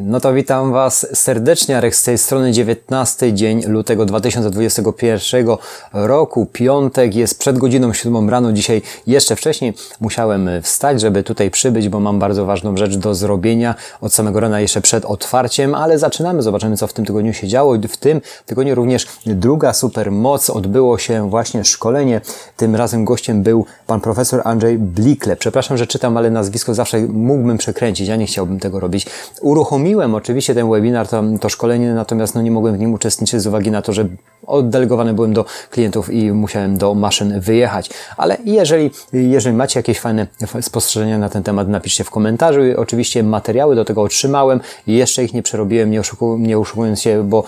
[0.00, 5.46] No to witam Was serdecznie, Arek z tej strony 19 dzień lutego 2021
[5.92, 11.88] roku, piątek, jest przed godziną 7 rano, dzisiaj jeszcze wcześniej musiałem wstać, żeby tutaj przybyć,
[11.88, 16.42] bo mam bardzo ważną rzecz do zrobienia od samego rana jeszcze przed otwarciem, ale zaczynamy,
[16.42, 17.76] zobaczymy co w tym tygodniu się działo.
[17.88, 22.20] W tym tygodniu również druga super moc, odbyło się właśnie szkolenie,
[22.56, 25.36] tym razem gościem był pan profesor Andrzej Blikle.
[25.36, 29.06] Przepraszam, że czytam, ale nazwisko zawsze mógłbym przekręcić, ja nie chciałbym tego robić.
[29.40, 33.40] Uruchomiłem uruchomiłem oczywiście ten webinar, to, to szkolenie, natomiast no nie mogłem w nim uczestniczyć
[33.40, 34.08] z uwagi na to, że
[34.46, 37.90] oddelegowany byłem do klientów i musiałem do maszyn wyjechać.
[38.16, 40.26] Ale jeżeli, jeżeli macie jakieś fajne
[40.60, 42.60] spostrzeżenia na ten temat, napiszcie w komentarzu.
[42.76, 47.28] Oczywiście materiały do tego otrzymałem i jeszcze ich nie przerobiłem, nie, oszuku, nie oszukując się,
[47.28, 47.44] bo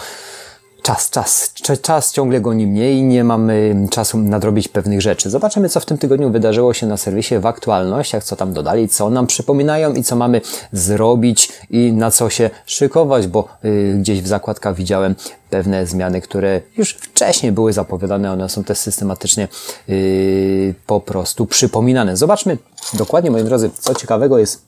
[0.85, 1.53] czas, czas,
[1.83, 5.31] czas ciągle goni mnie i nie mamy czasu nadrobić pewnych rzeczy.
[5.31, 9.11] Zobaczymy, co w tym tygodniu wydarzyło się na serwisie w aktualnościach, co tam dodali, co
[9.11, 10.41] nam przypominają i co mamy
[10.73, 15.15] zrobić i na co się szykować, bo y, gdzieś w zakładkach widziałem
[15.51, 19.49] pewne zmiany, które już wcześniej były zapowiadane, one są też systematycznie
[19.89, 22.17] y, po prostu przypominane.
[22.17, 22.59] Zobaczmy
[22.95, 24.63] dokładnie, moi drodzy, co ciekawego jest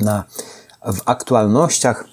[0.00, 0.24] na
[0.86, 2.04] w aktualnościach.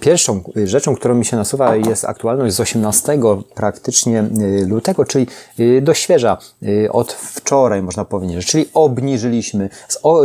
[0.00, 3.18] Pierwszą rzeczą, którą mi się nasuwa jest aktualność z 18
[3.54, 5.26] praktycznie y, lutego, czyli
[5.60, 9.68] y, do świeża, y, od wczoraj można powiedzieć, czyli obniżyliśmy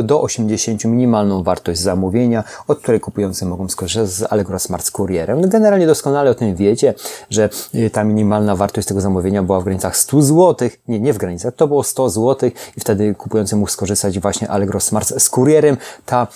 [0.04, 5.50] do 80 minimalną wartość zamówienia, od której kupujący mogą skorzystać z Allegro Smart z kurierem.
[5.50, 6.94] Generalnie doskonale o tym wiecie,
[7.30, 7.50] że
[7.92, 11.68] ta minimalna wartość tego zamówienia była w granicach 100 zł, nie, nie w granicach, to
[11.68, 15.78] było 100 zł i wtedy kupujący mógł skorzystać właśnie Allegro Smart z kurierem.
[16.06, 16.28] Ta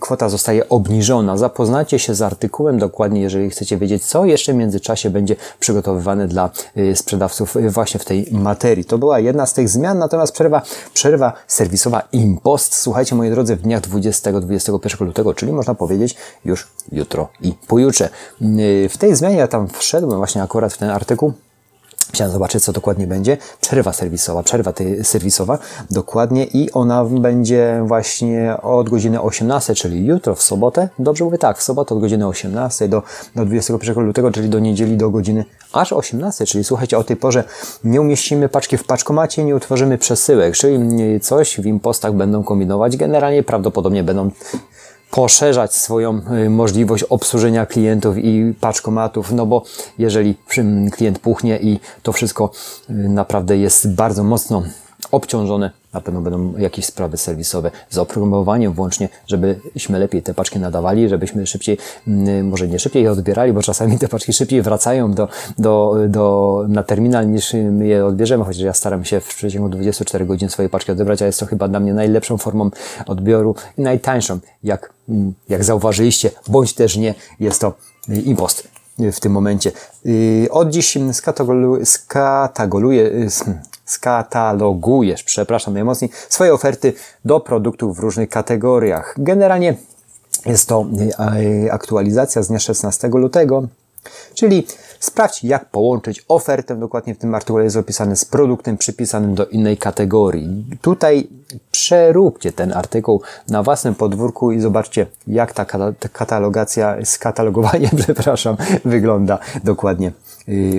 [0.00, 1.19] kwota zostaje obniżona.
[1.36, 6.28] Zapoznacie się z artykułem do dokładnie, jeżeli chcecie wiedzieć, co jeszcze w międzyczasie będzie przygotowywane
[6.28, 8.84] dla y, sprzedawców y, właśnie w tej materii.
[8.84, 10.62] To była jedna z tych zmian, natomiast przerwa,
[10.94, 12.74] przerwa serwisowa Impost.
[12.74, 18.08] Słuchajcie, moi drodzy, w dniach 20-21 lutego, czyli można powiedzieć już jutro i pojutrze.
[18.42, 21.32] Y, w tej zmianie ja tam wszedłem właśnie akurat w ten artykuł
[22.12, 23.36] Chciałem zobaczyć, co dokładnie będzie.
[23.60, 25.58] Przerwa serwisowa, przerwa tej serwisowa,
[25.90, 30.88] dokładnie i ona będzie właśnie od godziny 18, czyli jutro, w sobotę.
[30.98, 33.02] Dobrze mówię tak, w sobotę od godziny 18 do,
[33.36, 37.44] do 21 lutego, czyli do niedzieli do godziny aż 18, czyli słuchajcie, o tej porze
[37.84, 42.96] nie umieścimy paczki w paczkomacie, nie utworzymy przesyłek, czyli coś w impostach będą kombinować.
[42.96, 44.30] Generalnie prawdopodobnie będą
[45.10, 49.64] poszerzać swoją y, możliwość obsłużenia klientów i paczkomatów, no bo
[49.98, 50.34] jeżeli
[50.92, 52.50] klient puchnie i to wszystko
[52.90, 54.62] y, naprawdę jest bardzo mocno
[55.10, 61.08] obciążone, na pewno będą jakieś sprawy serwisowe z oprogramowaniem włącznie, żebyśmy lepiej te paczki nadawali,
[61.08, 61.78] żebyśmy szybciej,
[62.08, 65.28] mm, może nie szybciej je odbierali, bo czasami te paczki szybciej wracają do,
[65.58, 70.26] do, do, na terminal niż my je odbierzemy, chociaż ja staram się w przeciągu 24
[70.26, 72.70] godzin swoje paczki odebrać, a jest to chyba dla mnie najlepszą formą
[73.06, 77.72] odbioru i najtańszą, jak, mm, jak zauważyliście, bądź też nie, jest to
[78.24, 78.68] impost
[79.12, 79.72] w tym momencie.
[80.06, 80.98] Y, od dziś
[81.84, 83.30] skatagoluję, y,
[83.90, 86.92] skatalogujesz, przepraszam najmocniej, swoje oferty
[87.24, 89.14] do produktów w różnych kategoriach.
[89.18, 89.76] Generalnie
[90.46, 90.86] jest to
[91.64, 93.62] y, aktualizacja z dnia 16 lutego,
[94.34, 94.66] czyli
[95.00, 99.76] Sprawdź, jak połączyć ofertę, dokładnie w tym artykule jest opisane, z produktem przypisanym do innej
[99.76, 100.64] kategorii.
[100.80, 101.28] Tutaj
[101.70, 105.66] przeróbcie ten artykuł na własnym podwórku i zobaczcie, jak ta
[106.12, 110.12] katalogacja, skatalogowanie, przepraszam, wygląda dokładnie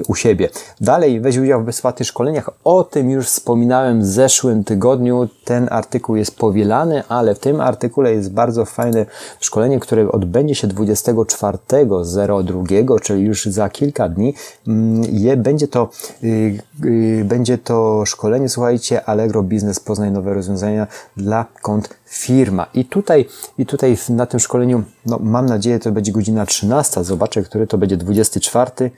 [0.07, 0.49] u siebie.
[0.81, 2.49] Dalej weź udział w bezpłatnych szkoleniach.
[2.63, 5.29] O tym już wspominałem w zeszłym tygodniu.
[5.45, 9.05] Ten artykuł jest powielany, ale w tym artykule jest bardzo fajne
[9.39, 14.33] szkolenie, które odbędzie się 24.02, czyli już za kilka dni.
[14.67, 15.03] Mm,
[15.37, 15.89] będzie, to,
[16.23, 22.67] y, y, będzie to szkolenie, słuchajcie, Allegro Business Poznaj nowe rozwiązania dla kont firma.
[22.73, 23.25] I tutaj,
[23.57, 27.03] i tutaj na tym szkoleniu, no, mam nadzieję, to będzie godzina 13.
[27.03, 28.91] Zobaczę, który to będzie 24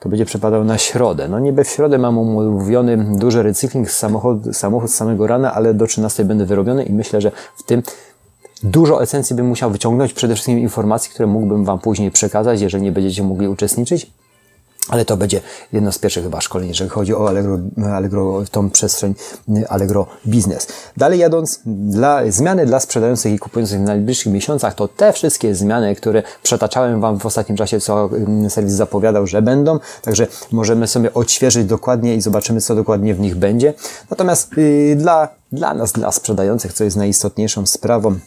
[0.00, 1.28] to będzie przepadał na środę.
[1.28, 5.86] No niby w środę mam umówiony duży recykling samochód, samochód z samego rana, ale do
[5.86, 7.82] 13 będę wyrobiony i myślę, że w tym
[8.62, 12.92] Dużo esencji bym musiał wyciągnąć, przede wszystkim informacji, które mógłbym Wam później przekazać, jeżeli nie
[12.92, 14.10] będziecie mogli uczestniczyć.
[14.88, 15.40] Ale to będzie
[15.72, 17.58] jedno z pierwszych chyba szkoleń, jeżeli chodzi o Allegro,
[17.94, 19.14] Allegro tą przestrzeń
[19.68, 20.66] Allegro Business.
[20.96, 25.94] Dalej jadąc, dla, zmiany dla sprzedających i kupujących w najbliższych miesiącach, to te wszystkie zmiany,
[25.94, 29.78] które przetaczałem Wam w ostatnim czasie, co mm, serwis zapowiadał, że będą.
[30.02, 33.74] Także możemy sobie odświeżyć dokładnie i zobaczymy, co dokładnie w nich będzie.
[34.10, 38.18] Natomiast yy, dla, dla nas, dla sprzedających, co jest najistotniejszą sprawą,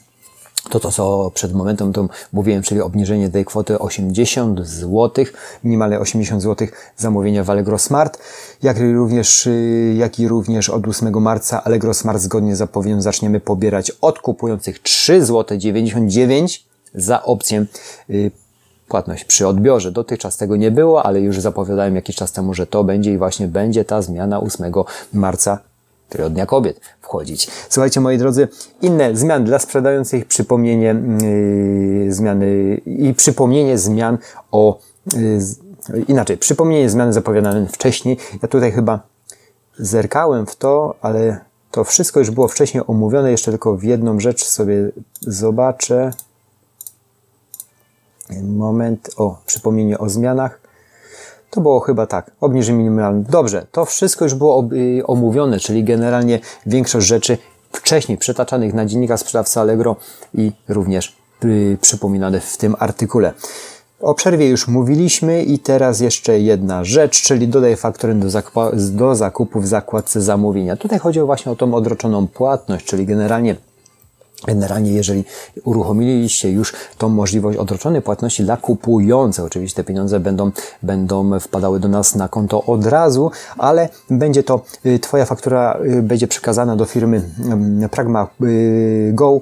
[0.70, 5.26] to, to co przed momentem to mówiłem, czyli obniżenie tej kwoty 80 zł,
[5.64, 6.68] minimalnie 80 zł
[6.98, 8.20] zamówienia w Allegro Smart,
[8.64, 13.40] jak również, y, jak i również od 8 marca Allegro Smart zgodnie z zapowiedzią zaczniemy
[13.40, 16.66] pobierać od kupujących 3 zł 99
[16.96, 17.66] za opcję
[18.10, 18.32] y,
[18.88, 19.92] płatność przy odbiorze.
[19.92, 23.48] Dotychczas tego nie było, ale już zapowiadałem jakiś czas temu, że to będzie i właśnie
[23.48, 24.74] będzie ta zmiana 8
[25.14, 25.69] marca
[26.10, 27.52] Tygodnia Kobiet wchodzić.
[27.70, 28.48] Słuchajcie, moi drodzy,
[28.82, 30.96] inne zmiany dla sprzedających, przypomnienie
[32.06, 34.18] yy, zmiany i przypomnienie zmian
[34.52, 34.80] o
[35.16, 38.18] yy, inaczej, przypomnienie zmiany zapowiadane wcześniej.
[38.42, 39.00] Ja tutaj chyba
[39.78, 41.40] zerkałem w to, ale
[41.72, 43.32] to wszystko już było wcześniej omówione.
[43.32, 44.92] Jeszcze tylko w jedną rzecz sobie
[45.22, 46.12] zobaczę.
[48.44, 49.10] Moment.
[49.18, 50.69] O, przypomnienie o zmianach.
[51.50, 52.31] To było chyba tak.
[52.42, 53.24] Obniżenie minimalne.
[53.30, 57.38] Dobrze, to wszystko już było y, omówione, czyli generalnie większość rzeczy
[57.72, 59.96] wcześniej przetaczanych na dziennika sprzedawcy Allegro
[60.34, 61.16] i również
[61.46, 63.34] y, przypominane w tym artykule.
[64.01, 69.16] O przerwie już mówiliśmy i teraz jeszcze jedna rzecz, czyli dodaj faktoring do, zakupu, do
[69.16, 70.75] zakupu w zakładce zamówienia.
[70.75, 73.56] Tutaj chodzi właśnie o tą odroczoną płatność, czyli generalnie
[74.48, 75.24] Generalnie, jeżeli
[75.64, 80.52] uruchomiliście już tą możliwość odroczonej płatności dla kupujących, oczywiście te pieniądze będą,
[80.84, 86.02] będą wpadały do nas na konto od razu, ale będzie to, y, Twoja faktura y,
[86.02, 89.42] będzie przekazana do firmy mm, Pragma y, Go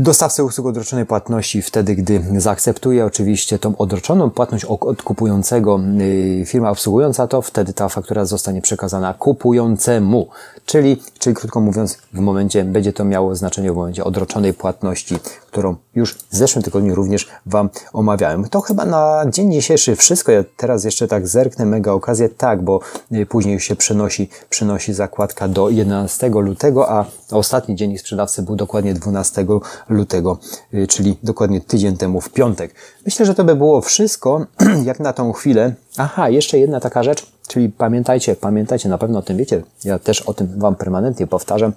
[0.00, 6.70] dostawcę usług odroczonej płatności wtedy, gdy zaakceptuje oczywiście tą odroczoną płatność od kupującego y, firma
[6.70, 10.28] obsługująca to, wtedy ta faktura zostanie przekazana kupującemu.
[10.66, 15.76] Czyli, czyli krótko mówiąc, w momencie będzie to miało znaczenie w momencie odroczonej płatności, którą
[15.96, 18.48] już w zeszłym tygodniu również Wam omawiałem.
[18.48, 20.32] To chyba na dzień dzisiejszy wszystko.
[20.32, 22.28] Ja teraz jeszcze tak zerknę, mega okazję.
[22.28, 22.80] Tak, bo
[23.12, 28.94] y, później się przenosi, przenosi zakładka do 11 lutego, a ostatni dzień sprzedawcy był dokładnie
[28.94, 29.46] 12
[29.88, 30.38] lutego,
[30.74, 32.74] y, czyli dokładnie tydzień temu w piątek.
[33.04, 34.46] Myślę, że to by było wszystko,
[34.84, 35.74] jak na tą chwilę.
[35.96, 40.22] Aha, jeszcze jedna taka rzecz, czyli pamiętajcie, pamiętajcie, na pewno o tym wiecie, ja też
[40.22, 41.72] o tym Wam permanentnie powtarzam,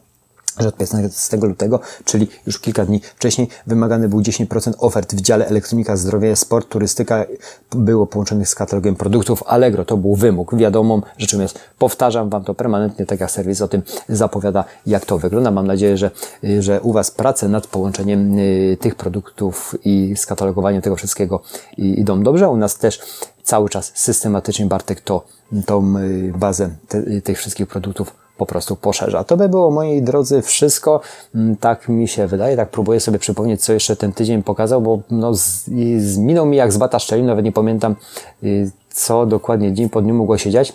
[0.59, 5.47] że od 15 lutego, czyli już kilka dni wcześniej, wymagany był 10% ofert w dziale
[5.47, 7.25] elektronika, zdrowie, sport, turystyka
[7.71, 9.85] było połączonych z katalogiem produktów Allegro.
[9.85, 10.55] To był wymóg.
[10.55, 15.17] Wiadomą rzeczą jest, powtarzam Wam to permanentnie, tak jak serwis o tym zapowiada, jak to
[15.17, 15.51] wygląda.
[15.51, 16.11] Mam nadzieję, że,
[16.59, 21.41] że u Was prace nad połączeniem y, tych produktów i skatalogowaniem tego wszystkiego
[21.77, 22.49] idą dobrze.
[22.49, 22.99] U nas też
[23.43, 25.25] cały czas systematycznie Bartek to,
[25.65, 29.23] tą y, bazę te, tych wszystkich produktów po prostu poszerza.
[29.23, 31.01] To by było, moi drodzy, wszystko.
[31.35, 34.99] Mm, tak mi się wydaje, tak próbuję sobie przypomnieć, co jeszcze ten tydzień pokazał, bo
[35.11, 37.95] no, z, mi jak z bata szczelin, nawet nie pamiętam,
[38.43, 40.73] y, co dokładnie dzień po dniu mogło się dziać.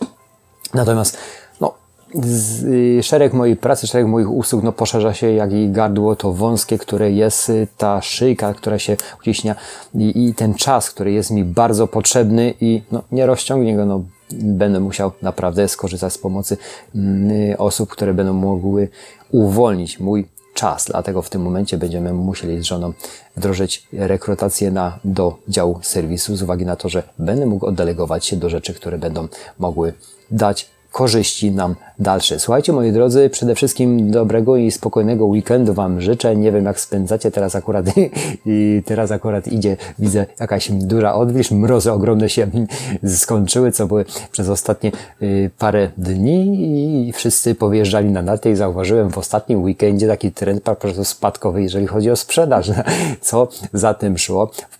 [0.74, 1.18] Natomiast
[1.60, 1.74] no,
[2.14, 6.32] z, y, szereg mojej pracy, szereg moich usług no, poszerza się jak i gardło to
[6.32, 9.54] wąskie, które jest y, ta szyjka, która się uciśnia
[9.94, 14.02] i, i ten czas, który jest mi bardzo potrzebny i no, nie rozciągnie go, no
[14.42, 16.56] będę musiał naprawdę skorzystać z pomocy
[16.94, 18.88] mm, osób, które będą mogły
[19.30, 20.86] uwolnić mój czas.
[20.86, 22.92] Dlatego w tym momencie będziemy musieli z żoną
[23.36, 28.36] wdrożyć rekrutację na, do działu serwisu z uwagi na to, że będę mógł oddelegować się
[28.36, 29.28] do rzeczy, które będą
[29.58, 29.92] mogły
[30.30, 32.38] dać korzyści nam dalsze.
[32.38, 36.36] Słuchajcie, moi drodzy, przede wszystkim dobrego i spokojnego weekendu Wam życzę.
[36.36, 37.86] Nie wiem, jak spędzacie teraz akurat
[38.46, 42.46] i teraz akurat idzie, widzę jakaś duża odwilż, mrozy ogromne się
[43.22, 44.92] skończyły, co były przez ostatnie
[45.22, 50.62] y, parę dni i wszyscy powjeżdżali na narty i zauważyłem w ostatnim weekendzie taki trend
[50.62, 52.70] po prostu spadkowy, jeżeli chodzi o sprzedaż.
[53.20, 54.50] Co za tym szło?
[54.70, 54.78] W,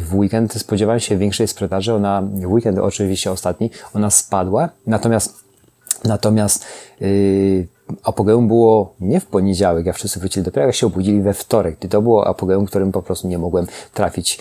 [0.00, 5.42] w weekend spodziewałem się większej sprzedaży, ona, weekend oczywiście ostatni, ona spadła, natomiast
[6.04, 6.64] Natomiast
[7.00, 7.66] yy,
[8.02, 11.78] apogeum było nie w poniedziałek, jak wszyscy wrócili, dopiero jak się obudzili we wtorek.
[11.90, 14.38] To było apogeum, którym po prostu nie mogłem trafić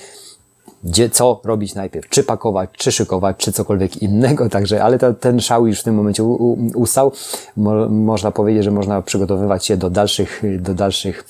[0.84, 5.40] gdzie, co robić najpierw, czy pakować, czy szykować, czy cokolwiek innego, także, ale to, ten
[5.40, 7.12] szał już w tym momencie u, u, ustał.
[7.58, 11.26] Mo, można powiedzieć, że można przygotowywać się do dalszych, do dalszych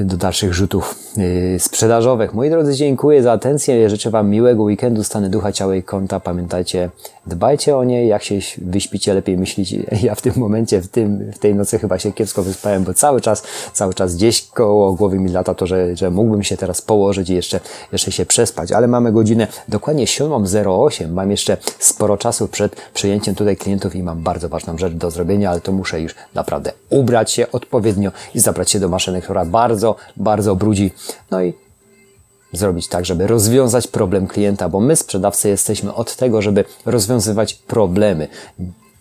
[0.00, 2.34] do dalszych rzutów yy, sprzedażowych.
[2.34, 3.90] Moi drodzy, dziękuję za atencję.
[3.90, 6.20] Życzę Wam miłego weekendu, stany ducha, ciała i konta.
[6.20, 6.90] Pamiętajcie,
[7.28, 8.06] dbajcie o nie.
[8.06, 9.78] Jak się wyśpicie, lepiej myślicie.
[10.08, 13.20] Ja w tym momencie, w, tym, w tej nocy chyba się kiepsko wyspałem, bo cały
[13.20, 13.42] czas,
[13.72, 17.34] cały czas gdzieś koło głowy mi lata to, że, że mógłbym się teraz położyć i
[17.34, 17.60] jeszcze,
[17.92, 18.72] jeszcze się przespać.
[18.72, 21.08] Ale mamy godzinę dokładnie 7.08.
[21.08, 25.50] Mam jeszcze sporo czasu przed przyjęciem tutaj klientów i mam bardzo ważną rzecz do zrobienia,
[25.50, 29.96] ale to muszę już naprawdę ubrać się odpowiednio i zabrać się do maszyny, która bardzo
[30.16, 30.90] bardzo, brudzi.
[31.30, 31.54] No i
[32.52, 38.28] zrobić tak, żeby rozwiązać problem klienta, bo my sprzedawcy jesteśmy od tego, żeby rozwiązywać problemy.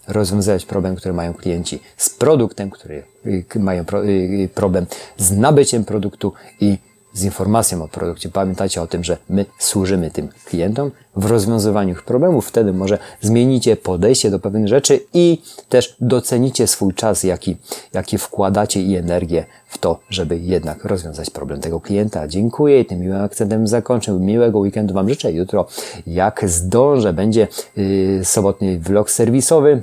[0.08, 4.86] Rozwiązywać problem, który mają klienci z produktem, który y, mają y, problem
[5.18, 6.78] z nabyciem produktu i
[7.18, 8.30] z informacją o produkcie.
[8.30, 12.48] Pamiętajcie o tym, że my służymy tym klientom w rozwiązywaniu ich problemów.
[12.48, 17.58] Wtedy może zmienicie podejście do pewnych rzeczy i też docenicie swój czas, jaki,
[17.94, 22.28] jaki wkładacie i energię w to, żeby jednak rozwiązać problem tego klienta.
[22.28, 24.12] Dziękuję i tym miłym akcentem zakończę.
[24.12, 25.32] Miłego weekendu Wam życzę.
[25.32, 25.68] Jutro,
[26.08, 27.48] jak zdążę, będzie
[27.78, 29.82] yy, sobotni vlog serwisowy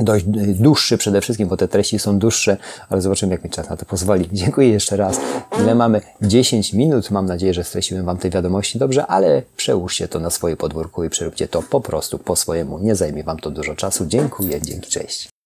[0.00, 2.56] dość dłuższy przede wszystkim, bo te treści są dłuższe,
[2.88, 4.28] ale zobaczymy, jak mi czas na to pozwoli.
[4.32, 5.20] Dziękuję jeszcze raz.
[5.62, 6.00] Ile mamy?
[6.22, 7.10] 10 minut.
[7.10, 11.10] Mam nadzieję, że streściłem Wam tej wiadomości dobrze, ale przełóżcie to na swoje podwórko i
[11.10, 12.78] przeróbcie to po prostu po swojemu.
[12.78, 14.06] Nie zajmie Wam to dużo czasu.
[14.06, 14.60] Dziękuję.
[14.62, 14.90] Dzięki.
[14.90, 15.39] Cześć.